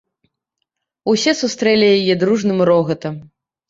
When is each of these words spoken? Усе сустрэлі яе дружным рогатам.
Усе 1.15 1.31
сустрэлі 1.43 1.93
яе 2.01 2.13
дружным 2.27 2.69
рогатам. 2.75 3.25